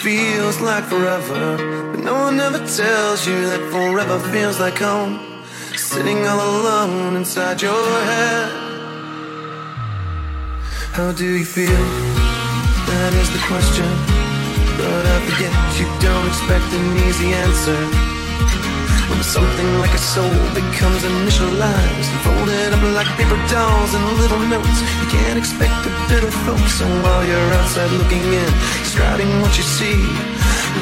feels 0.00 0.60
like 0.60 0.84
forever. 0.84 1.56
But 1.90 2.00
no 2.00 2.14
one 2.14 2.38
ever 2.40 2.58
tells 2.58 3.26
you 3.26 3.38
that 3.50 3.62
forever 3.70 4.18
feels 4.30 4.60
like 4.60 4.78
home. 4.78 5.42
Sitting 5.76 6.26
all 6.26 6.40
alone 6.40 7.16
inside 7.16 7.62
your 7.62 7.84
head. 8.10 8.48
How 10.92 11.12
do 11.12 11.26
you 11.38 11.44
feel? 11.44 11.84
That 12.90 13.12
is 13.20 13.28
the 13.32 13.42
question. 13.50 13.88
But 14.78 15.02
I 15.14 15.16
forget 15.28 15.52
you 15.78 15.86
don't 16.00 16.26
expect 16.26 16.68
an 16.78 16.86
easy 17.08 17.32
answer. 17.32 17.80
When 19.08 19.22
something 19.22 19.70
like 19.78 19.94
a 19.94 20.02
soul 20.02 20.34
becomes 20.50 21.06
initialized 21.06 22.08
and 22.10 22.20
folded 22.26 22.74
up 22.74 22.82
like 22.90 23.06
paper 23.14 23.38
dolls 23.46 23.94
and 23.94 24.02
little 24.18 24.42
notes, 24.50 24.82
you 24.98 25.06
can't 25.06 25.38
expect 25.38 25.74
the 25.86 25.92
bitter 26.10 26.30
folks. 26.42 26.82
So 26.82 26.86
while 27.06 27.22
you're 27.22 27.52
outside 27.54 27.90
looking 28.02 28.26
in, 28.26 28.50
striding 28.82 29.30
what 29.40 29.54
you 29.54 29.62
see, 29.62 30.02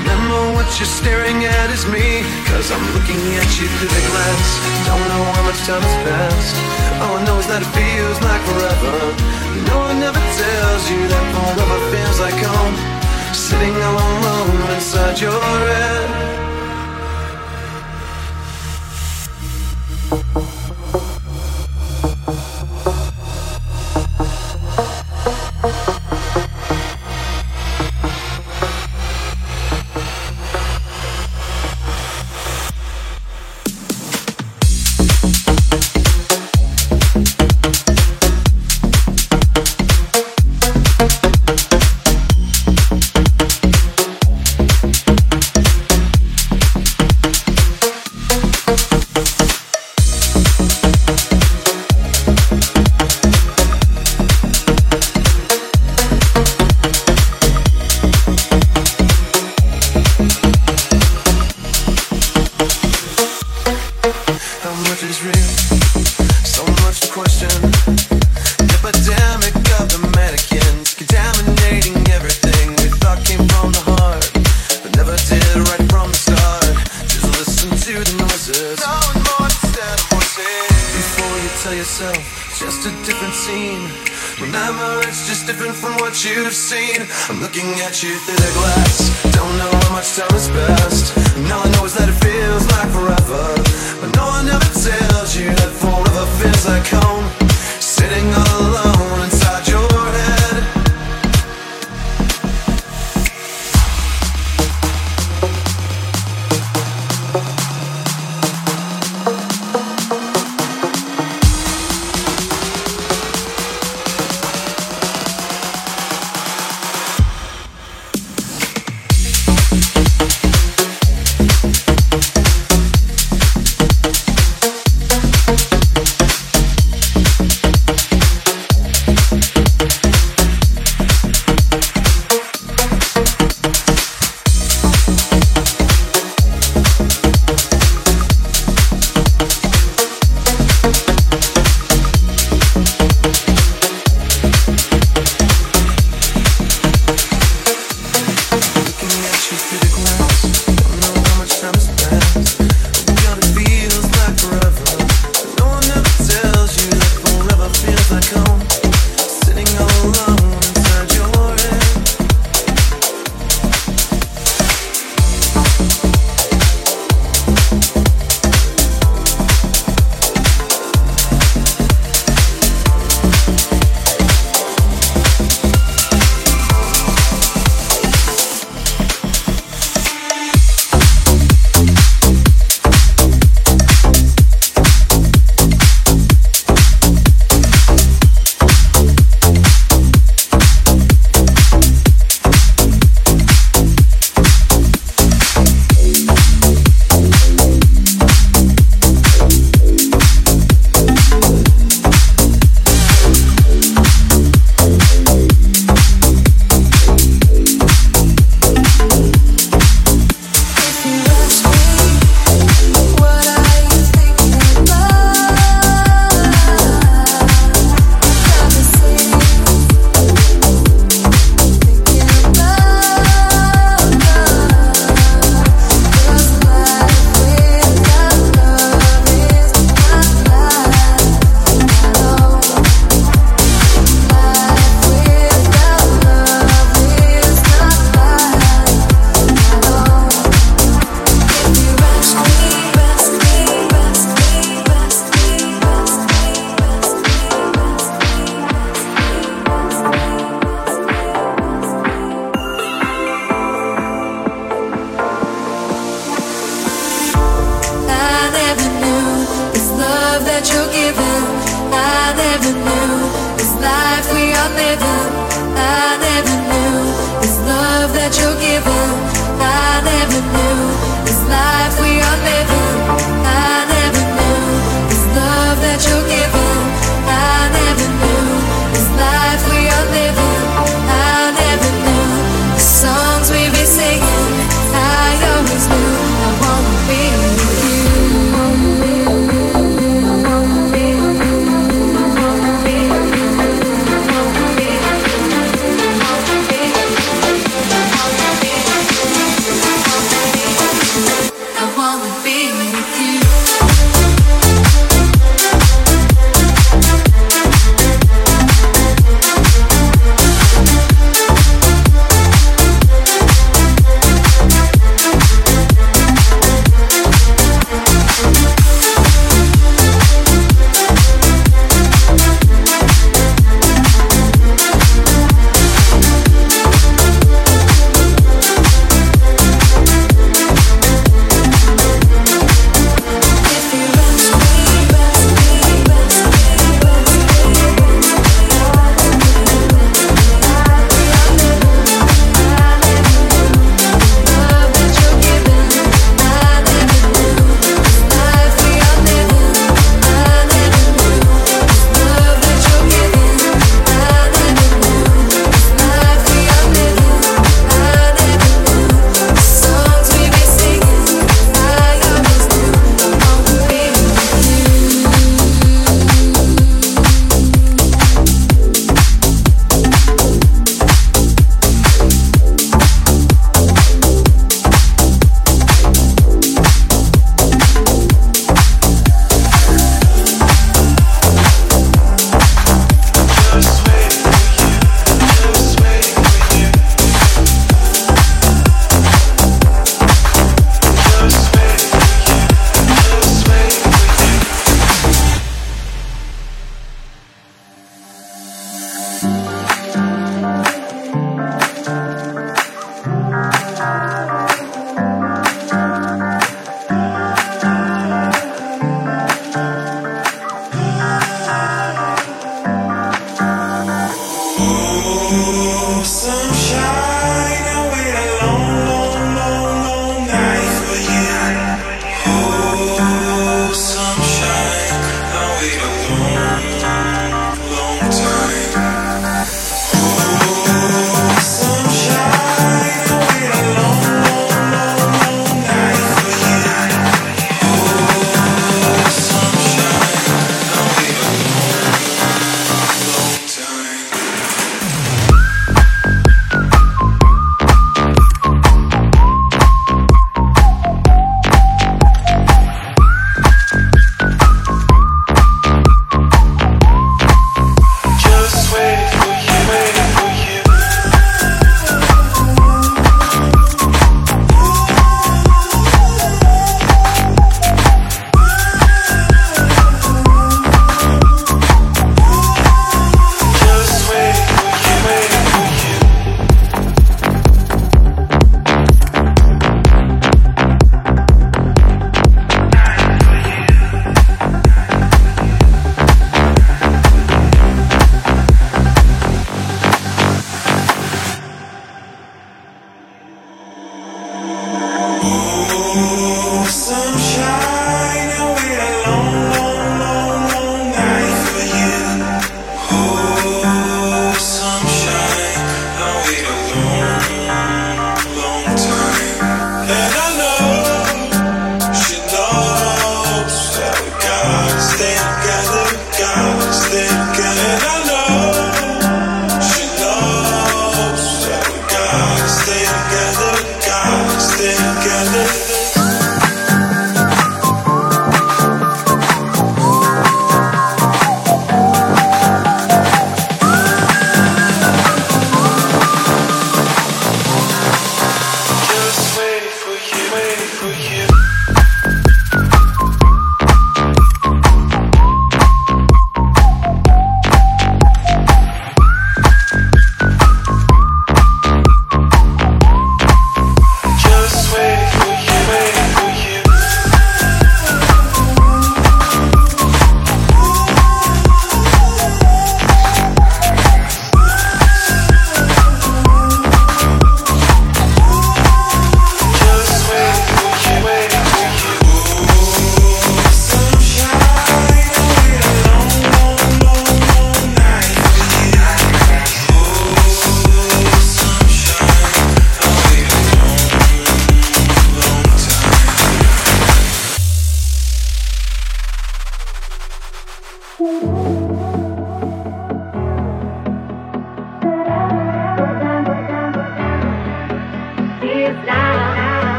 remember 0.00 0.56
what 0.56 0.64
you're 0.80 0.88
staring 0.88 1.44
at 1.44 1.68
is 1.68 1.84
me. 1.84 2.24
Cause 2.48 2.72
I'm 2.72 2.84
looking 2.96 3.20
at 3.36 3.50
you 3.60 3.68
through 3.76 3.92
the 3.92 4.04
glass. 4.08 4.48
Don't 4.88 5.04
know 5.04 5.24
how 5.36 5.44
much 5.44 5.60
time 5.68 5.84
has 5.84 5.96
passed. 6.08 6.56
All 7.04 7.20
I 7.20 7.24
know 7.28 7.36
is 7.36 7.46
that 7.52 7.60
it 7.60 7.72
feels 7.76 8.18
like 8.24 8.42
forever. 8.48 8.94
No 9.68 9.76
one 9.84 10.00
ever 10.00 10.24
tells 10.40 10.82
you 10.88 11.00
that 11.12 11.24
forever 11.36 11.78
feels 11.92 12.18
like 12.24 12.40
home. 12.40 12.76
Sitting 13.36 13.76
all 13.84 14.00
alone 14.00 14.72
inside 14.72 15.20
your 15.20 15.36
head. 15.36 16.43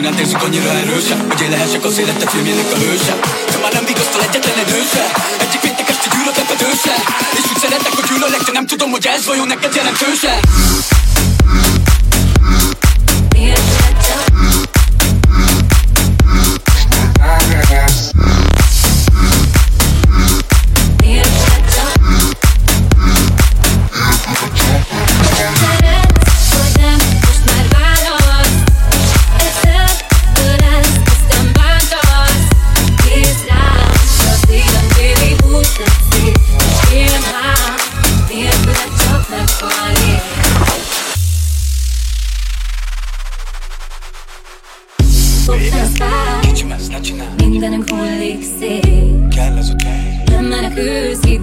Senki 0.00 0.16
nem 0.16 0.26
térzik 0.26 0.42
annyira 0.42 0.70
erősen 0.70 1.18
Hogy 1.30 1.42
én 1.42 1.50
lehessek 1.50 1.84
az 1.84 1.98
életet 1.98 2.30
filmjének 2.30 2.72
a 2.72 2.76
hőse. 2.76 3.14
De 3.50 3.58
már 3.62 3.72
nem 3.72 3.84
vigasztal 3.84 4.22
egyetlen 4.22 4.58
edőse 4.58 5.04
Egyik 5.40 5.60
péntek 5.60 5.88
este 5.88 6.08
a 6.36 6.64
őse 6.70 6.94
És 7.38 7.50
úgy 7.50 7.58
szeretek, 7.58 7.92
hogy 7.92 8.04
gyűlölek, 8.08 8.42
de 8.42 8.52
nem 8.52 8.66
tudom, 8.66 8.90
hogy 8.90 9.06
ez 9.06 9.26
vajon 9.26 9.46
neked 9.46 9.74
jelentőse. 9.74 10.40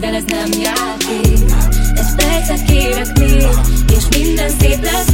játék, 0.01 0.09
de 0.11 0.17
ez 0.17 0.23
nem 0.27 0.61
játék. 0.61 1.45
Percet 2.15 2.63
kérek 2.65 3.19
még, 3.19 3.47
és 3.97 4.17
minden 4.17 4.49
szép 4.49 4.83
lesz. 4.83 5.06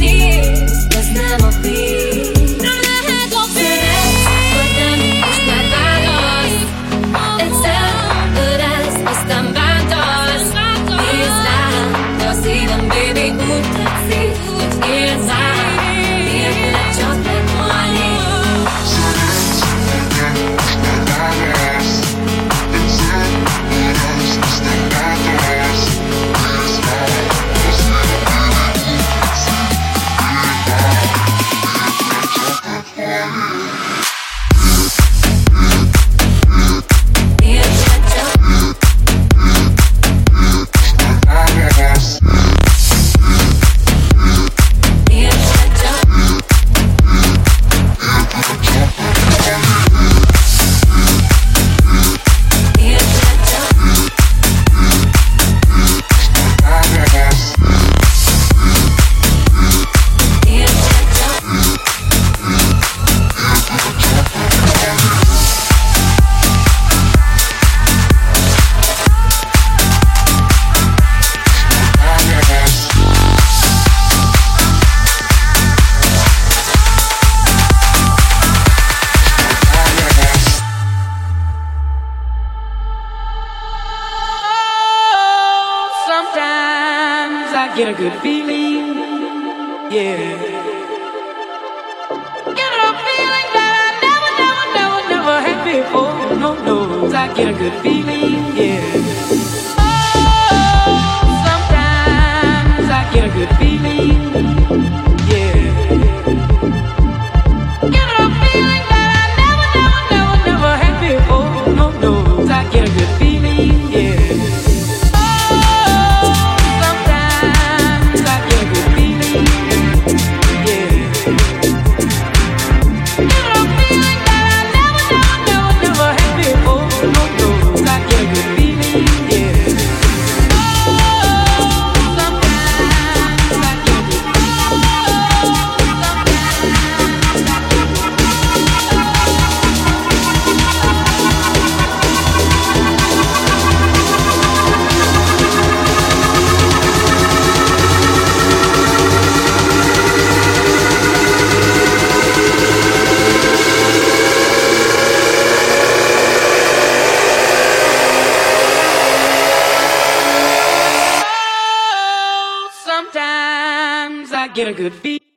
get 164.64 164.80
a 164.80 164.90
good 164.90 165.02
beat. 165.02 165.33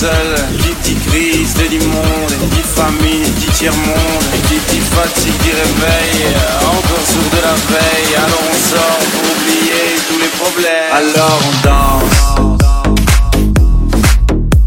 seul, 0.00 0.32
qui 0.62 0.72
dit 0.84 0.98
crise 1.08 1.52
de 1.54 1.64
l'immonde, 1.72 2.34
dit 2.52 2.66
famine, 2.74 3.30
dit 3.38 3.52
tiers-monde, 3.58 4.24
et 4.34 4.40
qui 4.48 4.58
dit 4.70 4.80
fatigue, 4.80 5.38
qui 5.42 5.50
réveille, 5.50 6.24
encore 6.64 7.06
sourd 7.10 7.30
de 7.36 7.40
la 7.48 7.56
veille, 7.70 8.14
alors 8.16 8.44
on 8.50 8.58
sort 8.70 9.04
pour 9.12 9.24
oublier 9.32 9.84
tous 10.08 10.18
les 10.24 10.32
problèmes, 10.40 10.92
alors 11.00 11.40
on 11.48 11.54
danse, 11.68 12.18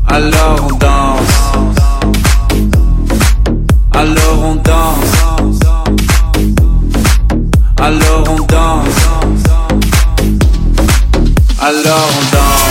alors 0.08 0.58
on 0.70 0.74
danse, 0.86 1.36
alors 3.92 4.40
on 4.52 4.56
danse, 4.56 5.14
alors 7.82 8.24
on 8.30 8.42
danse, 8.56 9.04
alors 11.60 12.10
on 12.20 12.24
danse. 12.36 12.63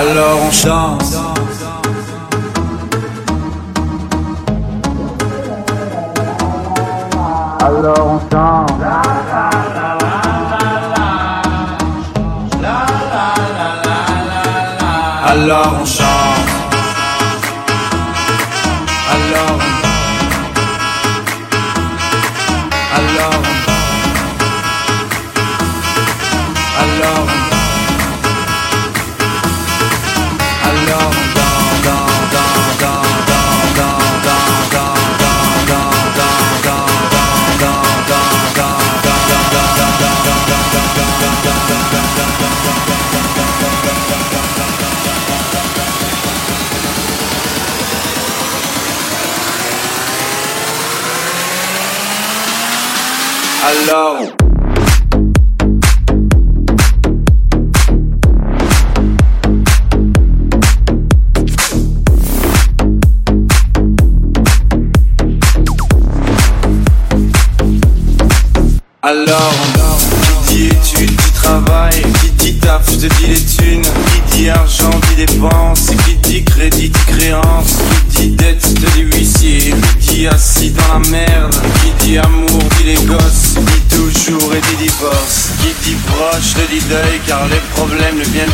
Alors 0.00 0.40
on 0.46 0.50
chante. 0.50 1.19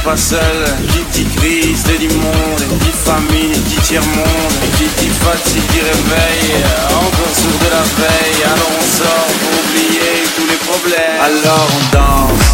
pas 0.07 0.17
seul. 0.17 0.65
Qui 0.93 1.03
dit 1.13 1.29
crise, 1.37 1.83
dit 1.85 2.07
Dit 2.07 2.97
famine, 3.05 3.61
dit 3.67 3.81
tiers-monde 3.83 4.57
qui 4.79 4.87
dit 4.99 5.11
fatigue, 5.11 5.69
dit 5.73 5.81
réveil 5.81 6.47
Encore 6.91 7.35
sourd 7.35 7.59
de 7.65 7.69
la 7.75 7.85
veille 7.99 8.43
Alors 8.45 8.73
on 8.79 8.87
sort 8.99 9.31
pour 9.41 9.53
oublier 9.63 10.15
tous 10.37 10.47
les 10.47 10.61
problèmes. 10.69 11.21
Alors 11.29 11.69
on 11.77 11.83
danse. 11.97 12.47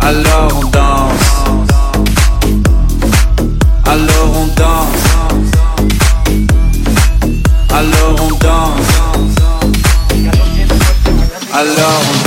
Alors 0.00 0.50
on 0.56 0.66
danse. 0.78 1.28
Alors 3.84 4.30
on 4.40 4.46
danse. 4.60 5.04
Alors 7.70 8.14
on 8.20 8.28
danse. 8.46 8.92
Alors 11.52 12.00
on 12.02 12.16
danse. 12.16 12.21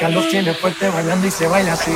Carlos 0.00 0.28
tiene 0.30 0.54
fuerte 0.54 0.88
bailando 0.88 1.26
y 1.26 1.30
se 1.30 1.46
baila 1.46 1.74
así. 1.74 1.92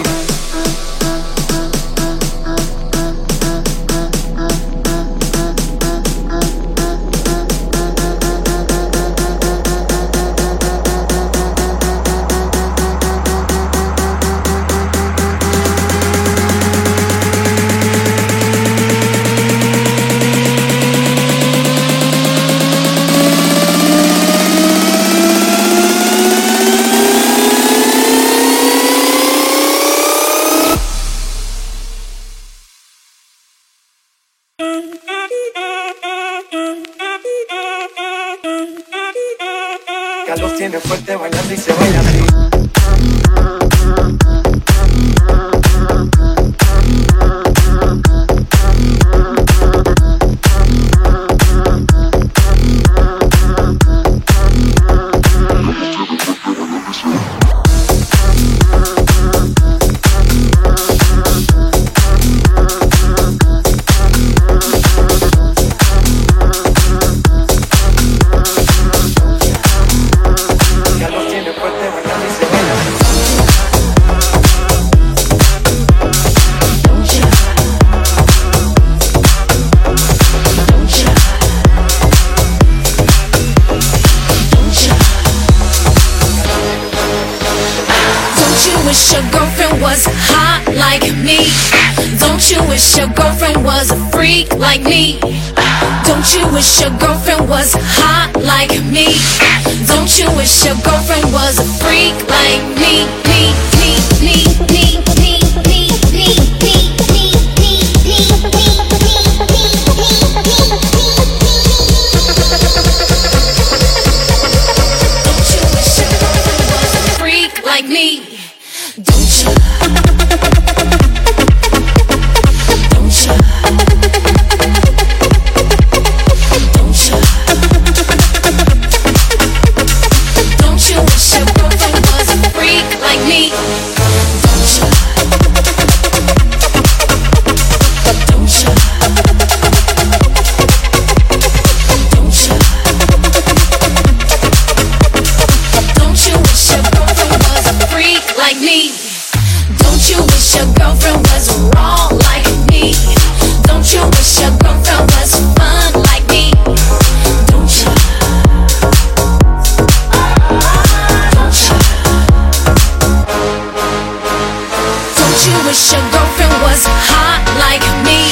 girlfriend 166.13 166.55
was 166.65 166.83
hot 167.09 167.43
like 167.61 167.85
me? 168.05 168.29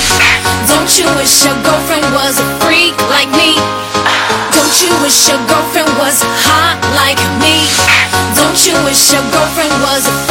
Don't 0.69 0.91
you 0.99 1.07
wish 1.17 1.45
your 1.45 1.57
girlfriend 1.63 2.05
was 2.13 2.41
a 2.41 2.47
freak 2.65 2.97
like 3.09 3.31
me? 3.33 3.57
Don't 4.53 4.75
you 4.83 4.93
wish 5.05 5.29
your 5.29 5.41
girlfriend 5.47 5.91
was 6.01 6.21
hot 6.49 6.79
like 6.99 7.21
me? 7.41 7.69
Don't 8.37 8.59
you 8.67 8.75
wish 8.85 9.13
your 9.13 9.25
girlfriend 9.31 9.73
was 9.85 10.05
a 10.09 10.22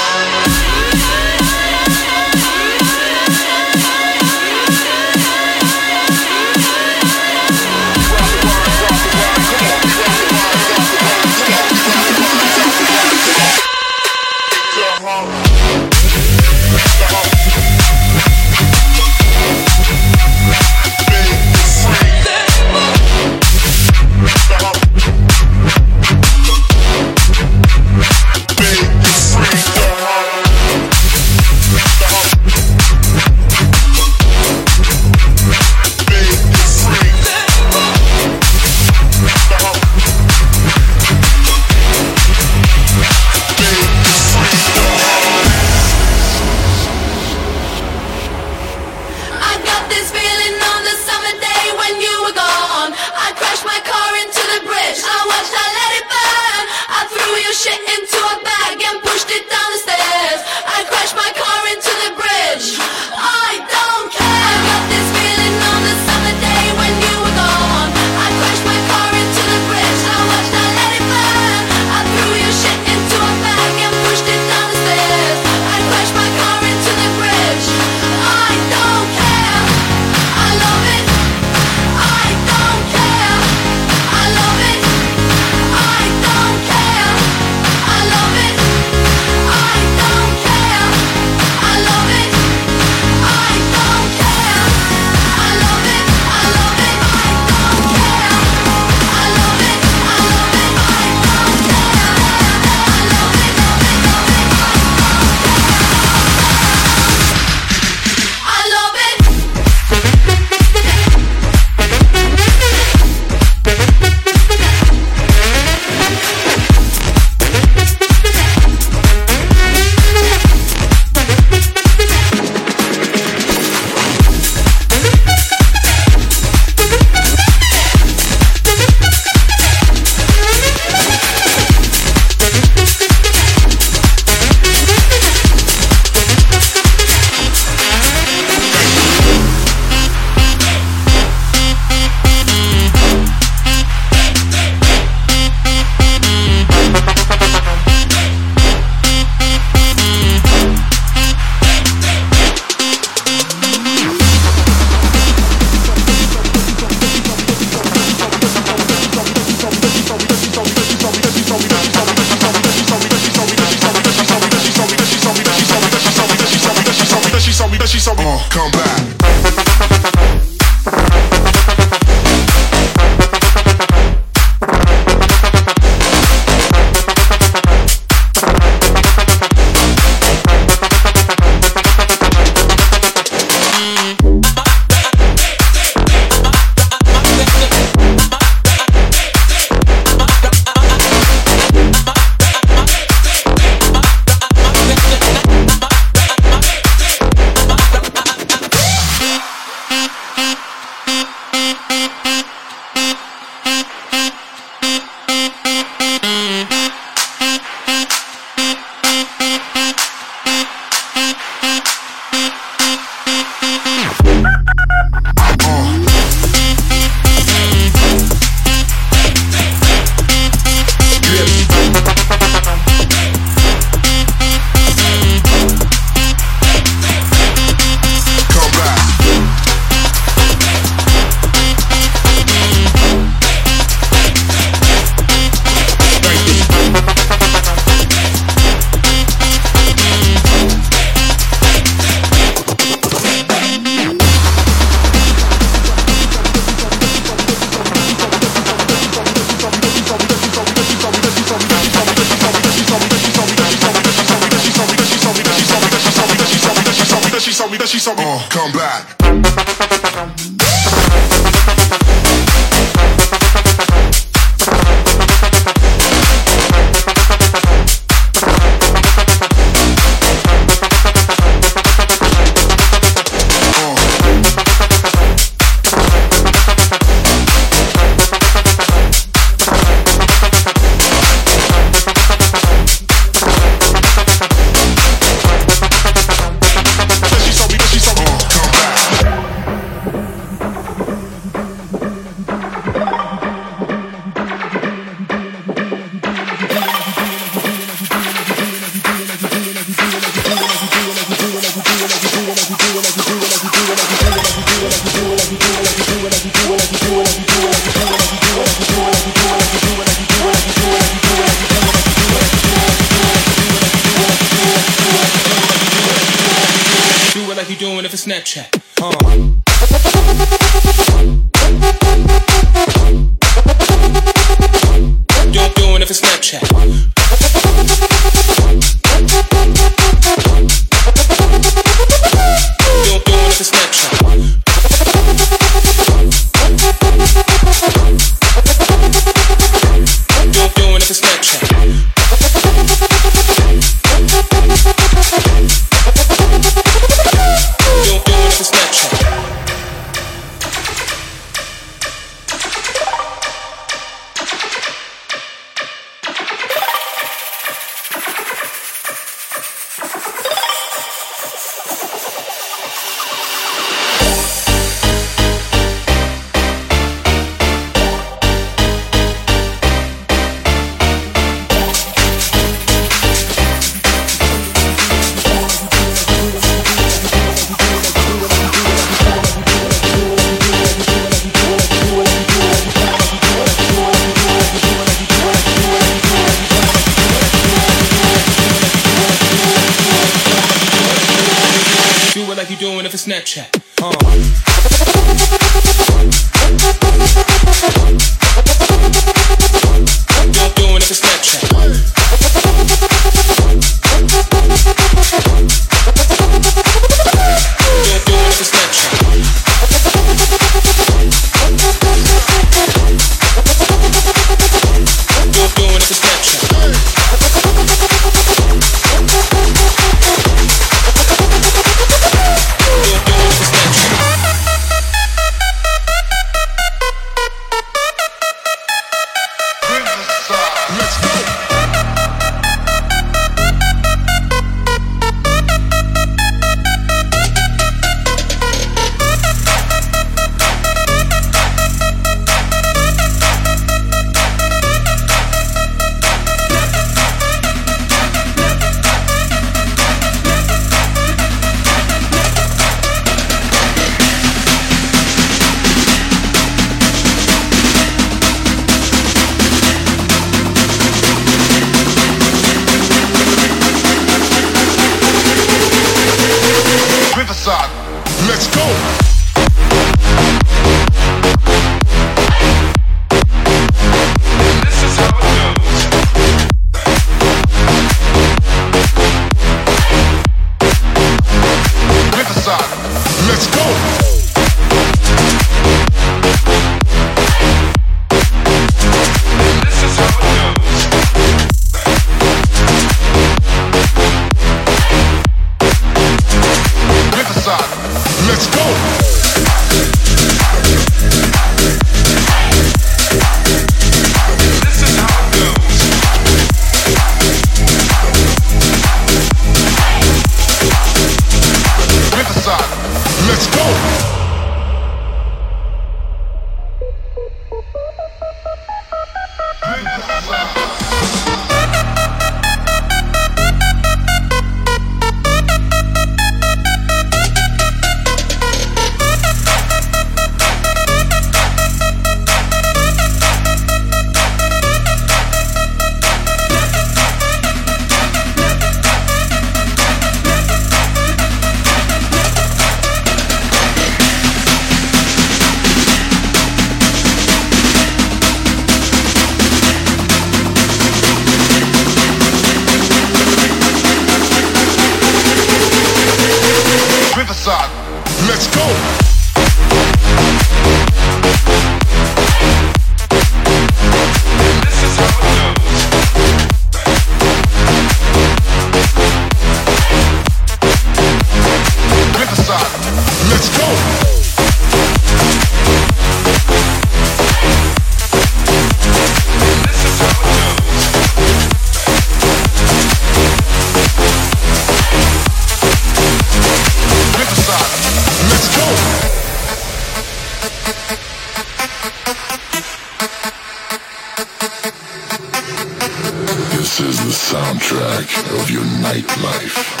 aspect 598.21 598.51
of 598.51 598.69
your 598.69 598.83
nightlife. 598.83 600.00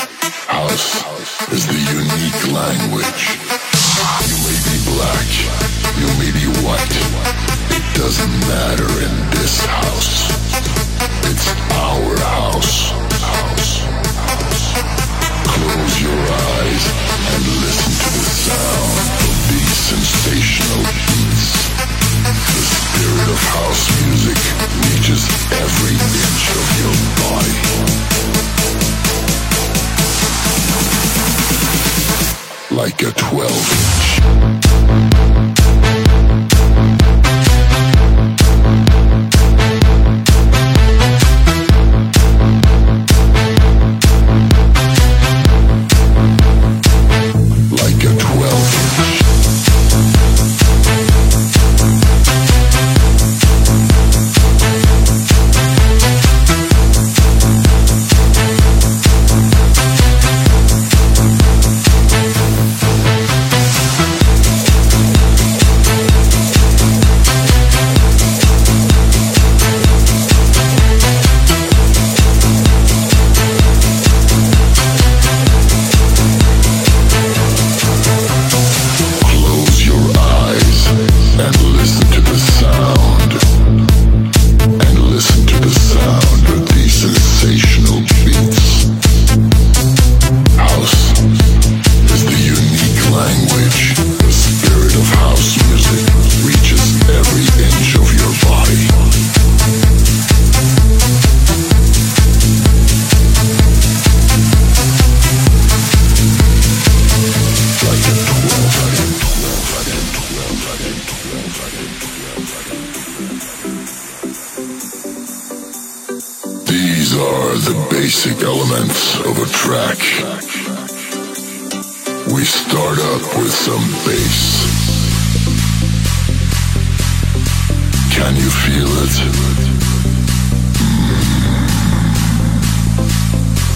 feel 128.71 128.87
it. 129.03 129.15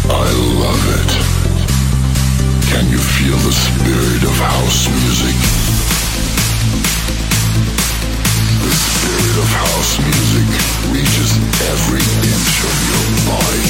I 0.08 0.30
love 0.64 0.84
it. 1.00 1.12
Can 2.72 2.86
you 2.94 3.02
feel 3.16 3.38
the 3.48 3.52
spirit 3.52 4.24
of 4.24 4.36
house 4.52 4.88
music? 5.00 5.36
The 8.64 8.74
spirit 8.88 9.38
of 9.44 9.50
house 9.64 9.94
music 10.10 10.48
reaches 10.94 11.32
every 11.72 12.06
inch 12.32 12.56
of 12.70 12.76
your 12.92 13.08
body. 13.32 13.68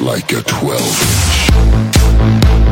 Like 0.00 0.28
a 0.32 0.42
12 0.42 0.80
inch. 2.56 2.69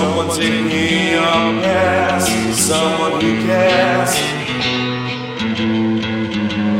Someone 0.00 0.30
take 0.30 0.64
me 0.64 1.14
up, 1.14 1.62
yes, 1.62 2.58
someone 2.58 3.20
who 3.20 3.32
cares. 3.44 4.12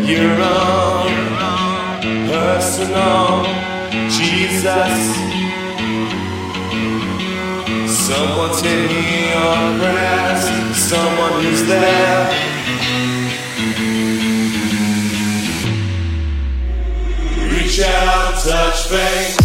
Your 0.08 0.40
own 0.40 1.12
personal 2.30 3.44
Jesus. 4.08 4.96
Someone 7.92 8.56
take 8.56 8.88
me 8.88 9.32
up, 9.34 9.82
yes, 9.82 10.78
someone 10.78 11.42
who's 11.42 11.62
there. 11.66 12.24
Reach 17.52 17.80
out, 17.82 18.42
touch 18.42 18.88
faith. 18.88 19.39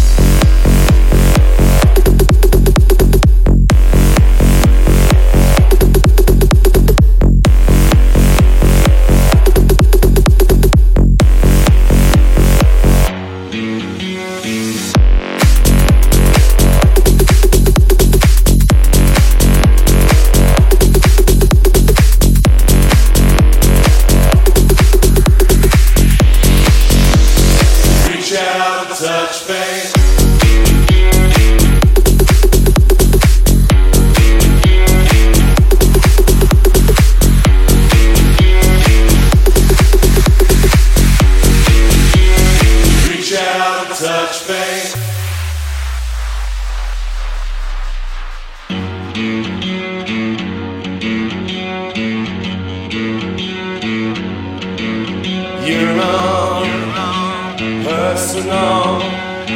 Know 58.46 59.00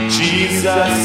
Jesus. 0.09 0.99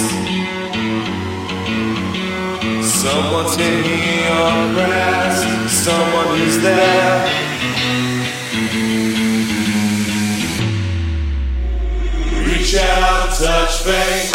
Someone 3.02 3.46
taking 3.56 4.26
your 4.26 4.74
breath, 4.74 5.70
someone 5.70 6.38
who's 6.38 6.58
there. 6.62 7.26
Reach 12.48 12.76
out, 12.76 13.30
touch 13.38 13.84
faith. 13.84 14.35